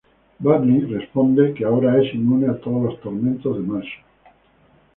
[0.39, 4.03] Barney responde que ahora es inmune a todos los tormentos de Marshall.